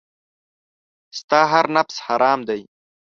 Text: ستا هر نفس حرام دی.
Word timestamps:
ستا 1.19 1.39
هر 1.51 1.65
نفس 1.77 1.95
حرام 2.05 2.39
دی. 2.47 2.61